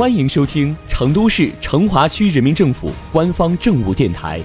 [0.00, 4.40] 欢迎收听成都市成华区人民政府官方政务电台《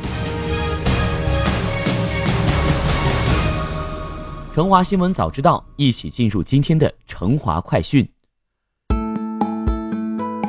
[4.53, 8.05] 成华新闻早知道》，一起进入今天的成华快讯。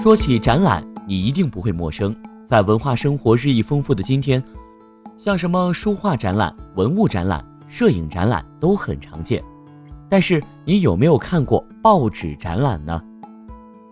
[0.03, 2.13] 说起展览，你一定不会陌生。
[2.45, 4.43] 在文化生活日益丰富的今天，
[5.17, 9.41] 像什么书画展览、文物展览、摄影展览都很常见。
[10.11, 13.01] 但是，你有没有看过报纸展览呢？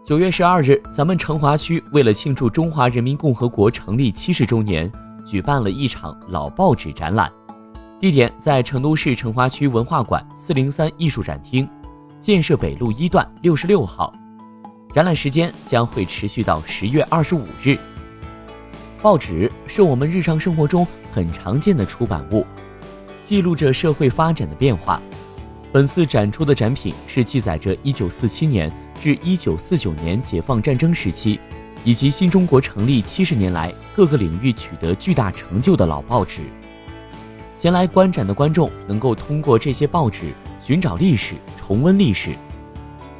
[0.05, 4.93] 九月十二日，咱们成华区为了庆祝中华人民共和国成立七十周年，
[5.25, 7.32] 举办了一场老报纸展览，
[7.99, 11.67] 地点在成都市成华区文化馆四零三艺术展厅，
[12.21, 14.12] 建设北路一段六十六号。
[14.93, 17.75] 展览时间将会持续到十月二十五日。
[19.00, 22.46] 报纸是我们日常生活中很常见的出版物，
[23.25, 25.00] 记录着社会发展的变化。
[25.73, 28.71] 本次展出的展品是记载着一九四七年。
[29.00, 31.39] 至一九四九年解放战争时期，
[31.84, 36.42] 以及新中国成立七十年来各个领域取得巨大成就的老报纸。
[37.59, 42.34] 前来观展的观众能够通过这些报纸寻找历史、重温历史，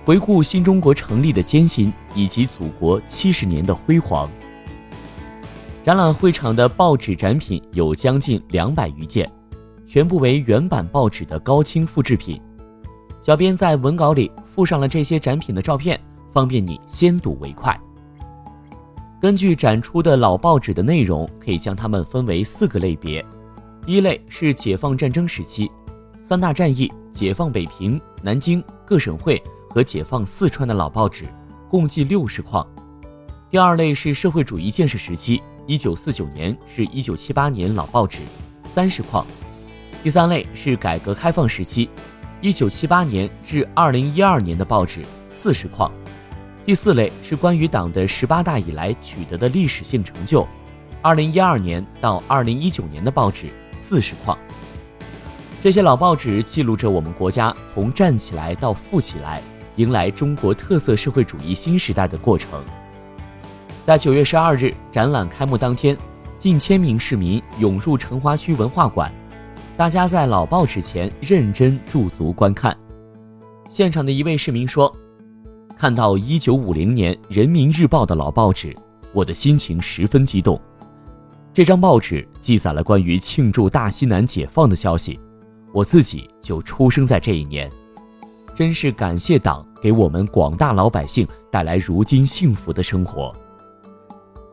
[0.05, 4.29] 回顾新中国成立的艰辛以及祖国七十年的辉煌。
[5.83, 9.31] 展览会场的报纸展品有将近两百余件，
[9.87, 12.41] 全部为原版报纸的高清复制品。
[13.25, 15.99] 小编在文稿里附上了这些展品的照片，
[16.31, 17.75] 方便你先睹为快。
[19.19, 23.25] 根据展出的老报纸的内容，可以将它们分为四个类别：
[23.87, 25.71] 第一类是解放战争时期，
[26.21, 31.25] 三大战役、解放北平、南京各省会和解放四川的老报纸，
[31.71, 32.63] 共计六十框；
[33.51, 38.19] 第二类是社会主义建设时期，一九四九年至一九七八年老报纸，
[38.75, 39.25] 三十框；
[40.03, 41.89] 第三类是改革开放时期。
[42.45, 45.91] 一九七八年至二零一二年的报纸四十框，
[46.63, 50.47] 第四类是关于党的十八大以来取得的历史性成就，
[51.01, 54.37] 二零一二年到二零一九年的报纸四十框。
[55.63, 59.41] 这些老报纸记录着我们国家从站起来到富起来，
[59.77, 62.63] 迎来中国特色社会主义新时代的过程。
[63.87, 65.97] 在九月十二日展览开幕当天，
[66.37, 69.11] 近千名市民涌入成华区文化馆。
[69.77, 72.77] 大家在老报纸前认真驻足观看。
[73.69, 74.95] 现场的一位市民说
[75.77, 78.73] ：“看到一九五零年《人民日报》的老报纸，
[79.13, 80.61] 我的心情十分激动。
[81.53, 85.19] 这张报纸记载了关于庆祝大西南解放的消息，
[85.73, 87.69] 我自己就出生在这一年，
[88.55, 93.35] 真是感谢党给我们广大老百姓带来如今幸福的生活。”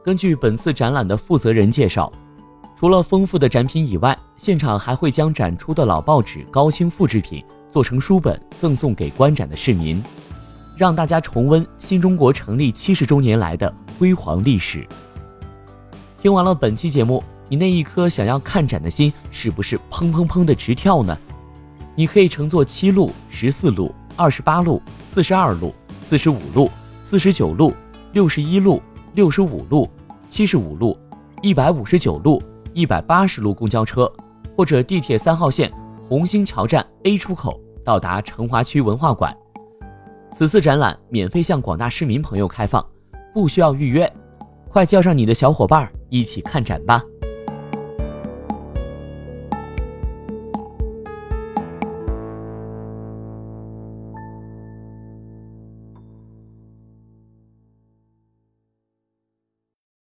[0.03, 2.11] 根据本次展览的负责人介绍。
[2.81, 10.03] 除了丰富的展品以外，现场还会将展出的老报纸高清复制品做成书本，赠送给观展的市民，
[10.75, 14.83] 让大家重温新中国成立七十周年来的辉煌历史。
[16.19, 21.15] 听完了本期节目，你那一颗想要看展的心是不是砰砰砰的直跳呢？
[21.93, 25.71] 你可以乘坐七路、十四路、二十八路、四十二路、
[26.03, 26.67] 四十五路、
[26.99, 27.75] 四十九路、
[28.13, 28.81] 六十一路、
[29.13, 29.87] 六十五路、
[30.27, 30.97] 七十五路、
[31.43, 32.41] 一百五十九路。
[32.73, 34.11] 一百八十路公交车，
[34.55, 35.71] 或者地铁三号线
[36.07, 39.35] 红星桥站 A 出口到达成华区文化馆。
[40.31, 42.85] 此次展览免费向广大市民朋友开放，
[43.33, 44.11] 不需要预约，
[44.69, 47.03] 快叫上你的小伙伴一起看展吧。